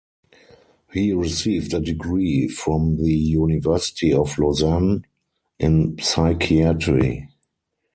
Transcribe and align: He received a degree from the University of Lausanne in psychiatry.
He 0.93 1.13
received 1.13 1.75
a 1.75 1.79
degree 1.79 2.47
from 2.47 2.97
the 3.03 3.13
University 3.13 4.11
of 4.11 4.35
Lausanne 4.39 5.05
in 5.59 5.99
psychiatry. 5.99 7.29